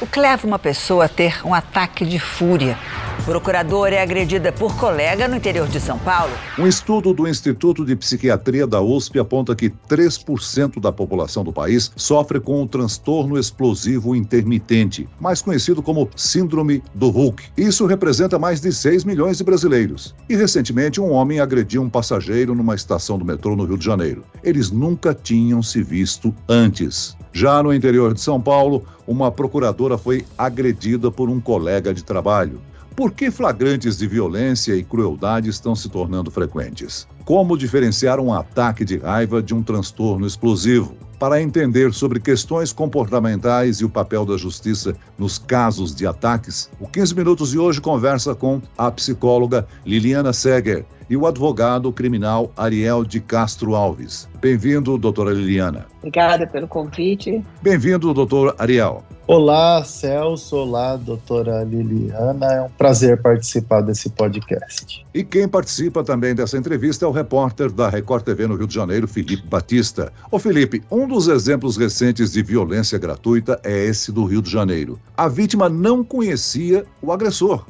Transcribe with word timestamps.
O 0.00 0.06
que 0.08 0.18
leva 0.18 0.44
uma 0.44 0.58
pessoa 0.58 1.04
a 1.04 1.08
ter 1.08 1.46
um 1.46 1.54
ataque 1.54 2.04
de 2.04 2.18
fúria? 2.18 2.76
Procuradora 3.24 3.94
é 3.94 4.02
agredida 4.02 4.50
por 4.50 4.76
colega 4.76 5.28
no 5.28 5.36
interior 5.36 5.68
de 5.68 5.80
São 5.80 5.96
Paulo. 6.00 6.32
Um 6.58 6.66
estudo 6.66 7.14
do 7.14 7.28
Instituto 7.28 7.84
de 7.84 7.94
Psiquiatria 7.94 8.66
da 8.66 8.80
USP 8.80 9.20
aponta 9.20 9.54
que 9.54 9.70
3% 9.70 10.80
da 10.80 10.90
população 10.90 11.44
do 11.44 11.52
país 11.52 11.92
sofre 11.94 12.40
com 12.40 12.60
o 12.60 12.66
transtorno 12.66 13.38
explosivo 13.38 14.16
intermitente, 14.16 15.08
mais 15.20 15.40
conhecido 15.40 15.80
como 15.80 16.10
Síndrome 16.16 16.82
do 16.92 17.08
Hulk. 17.08 17.44
Isso 17.56 17.86
representa 17.86 18.36
mais 18.36 18.60
de 18.60 18.72
6 18.72 19.04
milhões 19.04 19.38
de 19.38 19.44
brasileiros. 19.44 20.12
E 20.28 20.34
recentemente, 20.34 21.00
um 21.00 21.12
homem 21.12 21.38
agrediu 21.38 21.80
um 21.82 21.88
passageiro 21.88 22.52
numa 22.52 22.74
estação 22.74 23.16
do 23.16 23.24
metrô 23.24 23.54
no 23.54 23.64
Rio 23.64 23.78
de 23.78 23.84
Janeiro. 23.84 24.24
Eles 24.42 24.72
nunca 24.72 25.14
tinham 25.14 25.62
se 25.62 25.82
visto 25.82 26.34
antes. 26.48 27.16
Já 27.32 27.62
no 27.62 27.72
interior 27.72 28.14
de 28.14 28.20
São 28.20 28.40
Paulo, 28.40 28.84
uma 29.06 29.30
procuradora 29.30 29.98
foi 29.98 30.24
agredida 30.36 31.10
por 31.10 31.28
um 31.28 31.40
colega 31.40 31.92
de 31.92 32.04
trabalho. 32.04 32.60
Por 32.96 33.10
que 33.10 33.30
flagrantes 33.30 33.98
de 33.98 34.06
violência 34.06 34.74
e 34.74 34.84
crueldade 34.84 35.48
estão 35.48 35.74
se 35.74 35.88
tornando 35.88 36.30
frequentes? 36.30 37.08
Como 37.24 37.58
diferenciar 37.58 38.20
um 38.20 38.32
ataque 38.32 38.84
de 38.84 38.98
raiva 38.98 39.42
de 39.42 39.52
um 39.52 39.62
transtorno 39.62 40.26
explosivo? 40.26 40.94
Para 41.18 41.42
entender 41.42 41.92
sobre 41.92 42.20
questões 42.20 42.72
comportamentais 42.72 43.78
e 43.78 43.84
o 43.84 43.88
papel 43.88 44.24
da 44.24 44.36
justiça 44.36 44.94
nos 45.18 45.38
casos 45.38 45.94
de 45.94 46.06
ataques, 46.06 46.70
o 46.78 46.86
15 46.86 47.14
Minutos 47.16 47.50
de 47.50 47.58
hoje 47.58 47.80
conversa 47.80 48.34
com 48.34 48.62
a 48.78 48.90
psicóloga 48.90 49.66
Liliana 49.84 50.32
Seger 50.32 50.84
e 51.08 51.16
o 51.16 51.26
advogado 51.26 51.92
criminal 51.92 52.52
Ariel 52.56 53.04
de 53.04 53.20
Castro 53.20 53.74
Alves. 53.74 54.28
Bem-vindo, 54.40 54.96
doutora 54.98 55.32
Liliana. 55.32 55.86
Obrigada 55.98 56.46
pelo 56.46 56.68
convite. 56.68 57.42
Bem-vindo, 57.62 58.12
doutor 58.12 58.54
Ariel. 58.58 59.02
Olá, 59.26 59.82
Celso. 59.82 60.54
Olá, 60.54 60.96
doutora 60.96 61.64
Liliana. 61.64 62.46
É 62.46 62.60
um 62.60 62.68
prazer 62.68 63.22
participar 63.22 63.80
desse 63.80 64.10
podcast. 64.10 65.04
E 65.14 65.24
quem 65.24 65.48
participa 65.48 66.04
também 66.04 66.34
dessa 66.34 66.58
entrevista 66.58 67.06
é 67.06 67.08
o 67.08 67.10
repórter 67.10 67.72
da 67.72 67.88
Record 67.88 68.22
TV 68.22 68.46
no 68.46 68.54
Rio 68.54 68.66
de 68.66 68.74
Janeiro, 68.74 69.08
Felipe 69.08 69.48
Batista. 69.48 70.12
Ô 70.30 70.38
Felipe, 70.38 70.82
um 70.90 71.08
dos 71.08 71.26
exemplos 71.26 71.78
recentes 71.78 72.32
de 72.32 72.42
violência 72.42 72.98
gratuita 72.98 73.58
é 73.64 73.86
esse 73.86 74.12
do 74.12 74.26
Rio 74.26 74.42
de 74.42 74.50
Janeiro. 74.50 75.00
A 75.16 75.26
vítima 75.26 75.70
não 75.70 76.04
conhecia 76.04 76.84
o 77.00 77.10
agressor. 77.10 77.64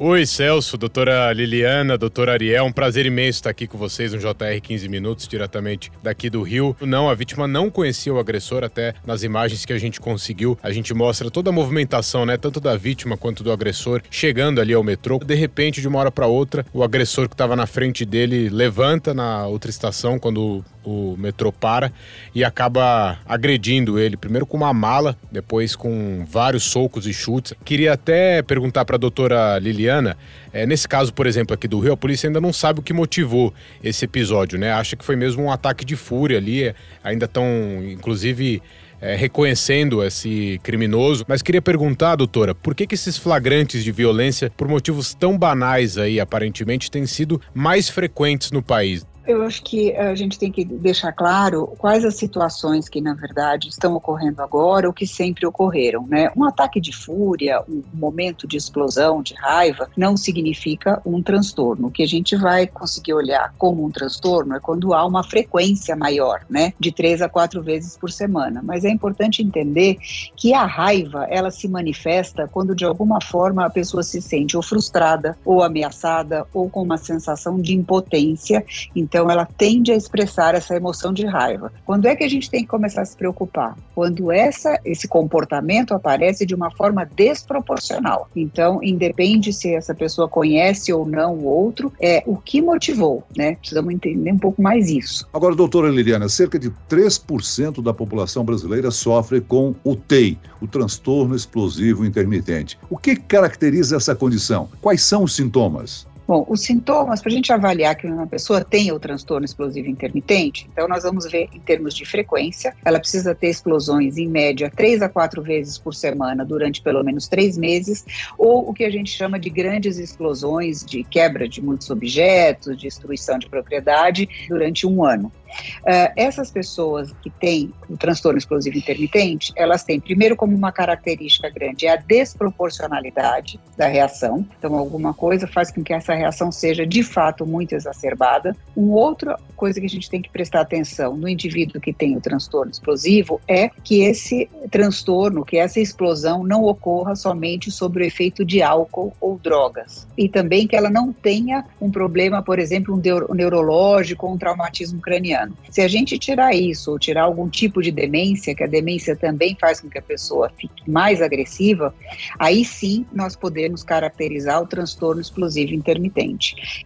Oi, 0.00 0.24
Celso, 0.26 0.78
doutora 0.78 1.32
Liliana, 1.32 1.98
doutora 1.98 2.30
Ariel, 2.30 2.64
um 2.64 2.70
prazer 2.70 3.04
imenso 3.04 3.38
estar 3.38 3.50
aqui 3.50 3.66
com 3.66 3.76
vocês 3.76 4.12
no 4.12 4.20
JR 4.20 4.60
15 4.62 4.88
Minutos, 4.88 5.26
diretamente 5.26 5.90
daqui 6.00 6.30
do 6.30 6.40
Rio. 6.40 6.76
Não, 6.80 7.10
a 7.10 7.14
vítima 7.16 7.48
não 7.48 7.68
conhecia 7.68 8.14
o 8.14 8.18
agressor, 8.20 8.62
até 8.62 8.94
nas 9.04 9.24
imagens 9.24 9.64
que 9.64 9.72
a 9.72 9.78
gente 9.78 10.00
conseguiu, 10.00 10.56
a 10.62 10.70
gente 10.70 10.94
mostra 10.94 11.32
toda 11.32 11.50
a 11.50 11.52
movimentação, 11.52 12.24
né, 12.24 12.36
tanto 12.36 12.60
da 12.60 12.76
vítima 12.76 13.16
quanto 13.16 13.42
do 13.42 13.50
agressor, 13.50 14.00
chegando 14.08 14.60
ali 14.60 14.72
ao 14.72 14.84
metrô. 14.84 15.18
De 15.18 15.34
repente, 15.34 15.80
de 15.80 15.88
uma 15.88 15.98
hora 15.98 16.12
para 16.12 16.28
outra, 16.28 16.64
o 16.72 16.84
agressor 16.84 17.28
que 17.28 17.34
estava 17.34 17.56
na 17.56 17.66
frente 17.66 18.04
dele 18.04 18.48
levanta 18.48 19.12
na 19.12 19.48
outra 19.48 19.68
estação, 19.68 20.16
quando 20.16 20.64
o 20.88 21.16
metrô 21.18 21.52
para 21.52 21.92
e 22.34 22.42
acaba 22.42 23.18
agredindo 23.26 23.98
ele, 23.98 24.16
primeiro 24.16 24.46
com 24.46 24.56
uma 24.56 24.72
mala, 24.72 25.16
depois 25.30 25.76
com 25.76 26.24
vários 26.28 26.64
socos 26.64 27.06
e 27.06 27.12
chutes. 27.12 27.52
Queria 27.64 27.92
até 27.92 28.42
perguntar 28.42 28.84
para 28.84 28.96
a 28.96 28.98
doutora 28.98 29.58
Liliana, 29.58 30.16
é, 30.52 30.64
nesse 30.66 30.88
caso, 30.88 31.12
por 31.12 31.26
exemplo, 31.26 31.54
aqui 31.54 31.68
do 31.68 31.78
Rio, 31.78 31.92
a 31.92 31.96
polícia 31.96 32.28
ainda 32.28 32.40
não 32.40 32.52
sabe 32.52 32.80
o 32.80 32.82
que 32.82 32.92
motivou 32.92 33.52
esse 33.84 34.04
episódio, 34.04 34.58
né? 34.58 34.72
Acha 34.72 34.96
que 34.96 35.04
foi 35.04 35.16
mesmo 35.16 35.42
um 35.42 35.52
ataque 35.52 35.84
de 35.84 35.96
fúria 35.96 36.38
ali, 36.38 36.74
ainda 37.04 37.26
estão, 37.26 37.46
inclusive, 37.84 38.62
é, 39.00 39.14
reconhecendo 39.14 40.02
esse 40.02 40.60
criminoso. 40.62 41.24
Mas 41.28 41.42
queria 41.42 41.62
perguntar, 41.62 42.16
doutora, 42.16 42.54
por 42.54 42.74
que, 42.74 42.86
que 42.86 42.94
esses 42.94 43.16
flagrantes 43.16 43.84
de 43.84 43.92
violência, 43.92 44.50
por 44.56 44.68
motivos 44.68 45.14
tão 45.14 45.36
banais 45.36 45.98
aí, 45.98 46.18
aparentemente, 46.20 46.90
têm 46.90 47.06
sido 47.06 47.40
mais 47.54 47.88
frequentes 47.88 48.50
no 48.50 48.62
país? 48.62 49.06
Eu 49.28 49.42
acho 49.42 49.62
que 49.62 49.94
a 49.94 50.14
gente 50.14 50.38
tem 50.38 50.50
que 50.50 50.64
deixar 50.64 51.12
claro 51.12 51.66
quais 51.76 52.02
as 52.02 52.14
situações 52.14 52.88
que, 52.88 52.98
na 52.98 53.12
verdade, 53.12 53.68
estão 53.68 53.94
ocorrendo 53.94 54.40
agora 54.40 54.86
ou 54.88 54.92
que 54.94 55.06
sempre 55.06 55.46
ocorreram, 55.46 56.06
né? 56.06 56.32
Um 56.34 56.44
ataque 56.44 56.80
de 56.80 56.96
fúria, 56.96 57.62
um 57.68 57.82
momento 57.92 58.48
de 58.48 58.56
explosão, 58.56 59.22
de 59.22 59.34
raiva, 59.34 59.90
não 59.94 60.16
significa 60.16 61.02
um 61.04 61.22
transtorno. 61.22 61.88
O 61.88 61.90
que 61.90 62.02
a 62.02 62.06
gente 62.06 62.34
vai 62.36 62.66
conseguir 62.66 63.12
olhar 63.12 63.52
como 63.58 63.84
um 63.84 63.90
transtorno 63.90 64.54
é 64.54 64.60
quando 64.60 64.94
há 64.94 65.04
uma 65.04 65.22
frequência 65.22 65.94
maior, 65.94 66.46
né? 66.48 66.72
De 66.80 66.90
três 66.90 67.20
a 67.20 67.28
quatro 67.28 67.62
vezes 67.62 67.98
por 67.98 68.10
semana. 68.10 68.62
Mas 68.64 68.82
é 68.82 68.88
importante 68.88 69.42
entender 69.42 69.98
que 70.36 70.54
a 70.54 70.64
raiva, 70.64 71.26
ela 71.28 71.50
se 71.50 71.68
manifesta 71.68 72.48
quando, 72.48 72.74
de 72.74 72.86
alguma 72.86 73.20
forma, 73.20 73.66
a 73.66 73.68
pessoa 73.68 74.02
se 74.02 74.22
sente 74.22 74.56
ou 74.56 74.62
frustrada, 74.62 75.36
ou 75.44 75.62
ameaçada, 75.62 76.46
ou 76.54 76.70
com 76.70 76.82
uma 76.82 76.96
sensação 76.96 77.60
de 77.60 77.74
impotência. 77.74 78.64
Então, 78.96 79.17
então, 79.18 79.28
ela 79.28 79.44
tende 79.44 79.90
a 79.90 79.96
expressar 79.96 80.54
essa 80.54 80.76
emoção 80.76 81.12
de 81.12 81.26
raiva. 81.26 81.72
Quando 81.84 82.06
é 82.06 82.14
que 82.14 82.22
a 82.22 82.28
gente 82.28 82.48
tem 82.48 82.62
que 82.62 82.68
começar 82.68 83.02
a 83.02 83.04
se 83.04 83.16
preocupar? 83.16 83.76
Quando 83.92 84.30
essa, 84.30 84.78
esse 84.84 85.08
comportamento 85.08 85.92
aparece 85.92 86.46
de 86.46 86.54
uma 86.54 86.70
forma 86.70 87.04
desproporcional. 87.04 88.28
Então, 88.36 88.78
independe 88.80 89.52
se 89.52 89.74
essa 89.74 89.92
pessoa 89.92 90.28
conhece 90.28 90.92
ou 90.92 91.04
não 91.04 91.34
o 91.34 91.46
outro, 91.46 91.92
é 92.00 92.22
o 92.26 92.36
que 92.36 92.62
motivou, 92.62 93.24
né? 93.36 93.56
Precisamos 93.56 93.92
entender 93.92 94.30
um 94.30 94.38
pouco 94.38 94.62
mais 94.62 94.88
isso. 94.88 95.26
Agora, 95.34 95.56
doutora 95.56 95.88
Liliana, 95.90 96.28
cerca 96.28 96.56
de 96.56 96.70
3% 96.88 97.82
da 97.82 97.92
população 97.92 98.44
brasileira 98.44 98.92
sofre 98.92 99.40
com 99.40 99.74
o 99.82 99.96
TEI, 99.96 100.38
o 100.60 100.68
transtorno 100.68 101.34
explosivo 101.34 102.04
intermitente. 102.04 102.78
O 102.88 102.96
que 102.96 103.16
caracteriza 103.16 103.96
essa 103.96 104.14
condição? 104.14 104.68
Quais 104.80 105.02
são 105.02 105.24
os 105.24 105.34
sintomas? 105.34 106.06
Bom, 106.28 106.44
os 106.46 106.60
sintomas, 106.60 107.22
para 107.22 107.32
a 107.32 107.34
gente 107.34 107.50
avaliar 107.50 107.96
que 107.96 108.06
uma 108.06 108.26
pessoa 108.26 108.62
tem 108.62 108.92
o 108.92 109.00
transtorno 109.00 109.46
explosivo 109.46 109.88
intermitente, 109.88 110.68
então 110.70 110.86
nós 110.86 111.02
vamos 111.02 111.24
ver 111.24 111.48
em 111.54 111.58
termos 111.58 111.94
de 111.94 112.04
frequência, 112.04 112.76
ela 112.84 113.00
precisa 113.00 113.34
ter 113.34 113.48
explosões 113.48 114.18
em 114.18 114.28
média 114.28 114.70
três 114.70 115.00
a 115.00 115.08
quatro 115.08 115.40
vezes 115.40 115.78
por 115.78 115.94
semana 115.94 116.44
durante 116.44 116.82
pelo 116.82 117.02
menos 117.02 117.28
três 117.28 117.56
meses, 117.56 118.04
ou 118.36 118.68
o 118.68 118.74
que 118.74 118.84
a 118.84 118.90
gente 118.90 119.10
chama 119.10 119.38
de 119.38 119.48
grandes 119.48 119.96
explosões 119.96 120.84
de 120.84 121.02
quebra 121.02 121.48
de 121.48 121.62
muitos 121.62 121.88
objetos, 121.88 122.76
destruição 122.76 123.38
de 123.38 123.48
propriedade 123.48 124.28
durante 124.50 124.86
um 124.86 125.02
ano. 125.02 125.32
Uh, 125.80 126.12
essas 126.16 126.50
pessoas 126.50 127.12
que 127.22 127.30
têm 127.30 127.72
o 127.88 127.96
transtorno 127.96 128.38
explosivo 128.38 128.76
intermitente, 128.76 129.52
elas 129.56 129.82
têm, 129.82 129.98
primeiro, 129.98 130.36
como 130.36 130.54
uma 130.54 130.70
característica 130.70 131.48
grande, 131.48 131.86
é 131.86 131.92
a 131.92 131.96
desproporcionalidade 131.96 133.58
da 133.76 133.86
reação. 133.86 134.46
Então, 134.58 134.74
alguma 134.76 135.14
coisa 135.14 135.46
faz 135.46 135.70
com 135.70 135.82
que 135.82 135.92
essa 135.92 136.14
reação 136.18 136.52
seja 136.52 136.86
de 136.86 137.02
fato 137.02 137.46
muito 137.46 137.74
exacerbada. 137.74 138.56
Uma 138.76 138.96
outra 138.96 139.38
coisa 139.56 139.80
que 139.80 139.86
a 139.86 139.88
gente 139.88 140.10
tem 140.10 140.22
que 140.22 140.30
prestar 140.30 140.60
atenção 140.60 141.16
no 141.16 141.28
indivíduo 141.28 141.80
que 141.80 141.92
tem 141.92 142.16
o 142.16 142.20
transtorno 142.20 142.70
explosivo 142.70 143.40
é 143.48 143.68
que 143.68 144.02
esse 144.02 144.48
transtorno, 144.70 145.44
que 145.44 145.56
essa 145.56 145.80
explosão 145.80 146.44
não 146.44 146.64
ocorra 146.64 147.16
somente 147.16 147.70
sobre 147.70 148.04
o 148.04 148.06
efeito 148.06 148.44
de 148.44 148.62
álcool 148.62 149.12
ou 149.20 149.38
drogas. 149.38 150.06
E 150.16 150.28
também 150.28 150.66
que 150.66 150.76
ela 150.76 150.90
não 150.90 151.12
tenha 151.12 151.64
um 151.80 151.90
problema, 151.90 152.42
por 152.42 152.58
exemplo, 152.58 152.94
um 152.94 153.34
neurológico 153.34 154.26
ou 154.26 154.34
um 154.34 154.38
traumatismo 154.38 155.00
craniano 155.00 155.56
se 155.70 155.82
a 155.82 155.88
gente 155.88 156.18
tirar 156.18 156.54
isso, 156.54 156.90
ou 156.90 156.98
tirar 156.98 157.22
algum 157.22 157.48
tipo 157.48 157.82
de 157.82 157.92
demência, 157.92 158.54
que 158.54 158.64
a 158.64 158.66
demência 158.66 159.14
também 159.14 159.56
faz 159.60 159.80
com 159.80 159.88
que 159.88 159.98
a 159.98 160.02
pessoa 160.02 160.50
fique 160.50 160.90
mais 160.90 161.22
agressiva, 161.22 161.94
aí 162.38 162.64
sim 162.64 163.06
nós 163.12 163.36
podemos 163.36 163.82
caracterizar 163.84 164.60
o 164.62 164.66
transtorno 164.66 165.20
explosivo 165.20 165.74
intermitente. 165.74 166.07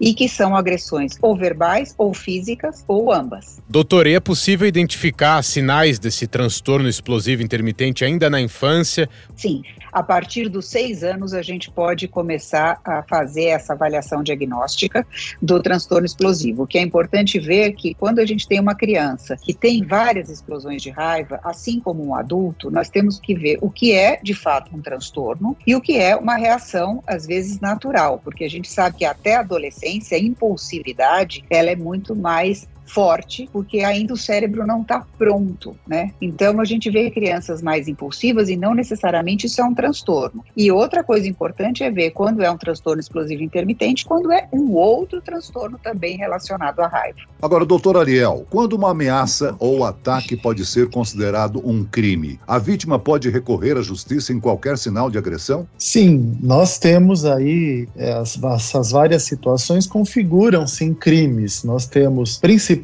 E 0.01 0.15
que 0.15 0.29
são 0.29 0.57
agressões 0.57 1.13
ou 1.21 1.37
verbais, 1.37 1.95
ou 1.99 2.13
físicas, 2.15 2.85
ou 2.89 3.13
ambas. 3.13 3.61
Doutor, 3.69 4.07
e 4.07 4.15
é 4.15 4.21
possível 4.21 4.67
identificar 4.67 5.43
sinais 5.43 5.99
desse 5.99 6.27
transtorno 6.27 6.89
explosivo 6.89 7.43
intermitente 7.43 8.05
ainda 8.05 8.29
na 8.29 8.41
infância? 8.41 9.09
Sim, 9.37 9.63
a 9.93 10.03
partir 10.03 10.49
dos 10.49 10.69
seis 10.69 11.05
anos, 11.05 11.35
a 11.35 11.43
gente 11.43 11.71
pode 11.71 12.09
começar 12.09 12.81
a 12.83 13.03
fazer 13.03 13.47
essa 13.47 13.75
avaliação 13.75 14.23
diagnóstica 14.23 15.07
do 15.41 15.63
transtorno 15.63 16.07
explosivo. 16.07 16.63
O 16.63 16.67
que 16.67 16.79
é 16.79 16.81
importante 16.81 17.39
ver 17.39 17.73
que 17.73 17.93
quando 17.95 18.19
a 18.19 18.25
gente 18.25 18.49
tem 18.49 18.59
uma 18.59 18.75
criança 18.75 19.37
que 19.37 19.53
tem 19.53 19.85
várias 19.85 20.31
explosões 20.31 20.81
de 20.81 20.89
raiva, 20.89 21.39
assim 21.45 21.79
como 21.79 22.03
um 22.07 22.15
adulto, 22.15 22.71
nós 22.71 22.89
temos 22.89 23.21
que 23.21 23.35
ver 23.35 23.59
o 23.61 23.71
que 23.71 23.93
é 23.93 24.19
de 24.23 24.33
fato 24.33 24.75
um 24.75 24.81
transtorno 24.81 25.57
e 25.67 25.75
o 25.75 25.81
que 25.81 25.99
é 25.99 26.17
uma 26.17 26.37
reação, 26.37 27.03
às 27.07 27.27
vezes, 27.27 27.61
natural, 27.61 28.21
porque 28.25 28.45
a 28.45 28.51
gente 28.51 28.71
sabe 28.71 28.97
que 28.97 29.05
até 29.13 29.37
a 29.37 29.41
adolescência, 29.41 30.17
a 30.17 30.21
impulsividade, 30.21 31.45
ela 31.49 31.71
é 31.71 31.77
muito 31.77 32.17
mais 32.17 32.67
forte, 32.87 33.49
porque 33.53 33.81
ainda 33.81 34.15
o 34.15 34.17
cérebro 34.17 34.67
não 34.67 34.83
está 34.83 35.05
pronto, 35.19 35.77
né? 35.87 36.13
Então 36.21 36.61
a 36.61 36.65
gente 36.65 36.91
vê 36.91 37.11
crianças 37.11 37.63
mais 37.63 37.89
impulsivas 37.89 38.49
e 38.49 38.57
não 38.57 38.75
necessariamente 38.75 39.47
isso 39.47 39.61
é 39.61 39.65
um 39.65 39.75
transtorno. 39.75 40.45
E 40.57 40.71
outra 40.71 41.03
coisa 41.03 41.27
importante 41.29 41.83
é 41.83 41.91
ver 41.91 42.11
quando 42.11 42.43
é 42.43 42.51
um 42.51 42.57
transtorno 42.57 43.01
explosivo 43.01 43.43
intermitente, 43.43 44.05
quando 44.05 44.31
é 44.31 44.49
um 44.53 44.73
outro 44.73 45.21
transtorno 45.21 45.79
também 45.83 46.17
relacionado 46.17 46.81
à 46.81 46.87
raiva. 46.87 47.21
Agora, 47.41 47.65
doutor 47.65 47.97
Ariel, 47.97 48.47
quando 48.51 48.75
uma 48.75 48.91
ameaça 48.91 49.57
ou 49.59 49.85
ataque 49.85 50.37
pode 50.37 50.65
ser 50.67 50.91
considerado 50.91 51.63
um 51.65 51.85
crime, 51.85 52.39
a 52.47 52.59
vítima 52.59 52.99
pode 52.99 53.31
recorrer 53.31 53.77
à 53.77 53.83
justiça 53.83 54.33
em 54.33 54.41
qualquer 54.41 54.77
sinal 54.77 55.11
de 55.11 55.19
agressão? 55.19 55.67
Sim, 55.79 56.37
nós 56.43 56.79
temos 56.79 57.25
aí 57.25 57.89
as, 58.21 58.39
essas 58.43 58.91
várias 58.91 59.23
situações 59.23 59.87
configuram-se 59.87 60.85
em 60.85 60.93
crimes. 60.93 61.65
Nós 61.65 61.87
temos 61.87 62.39
principalmente 62.39 62.82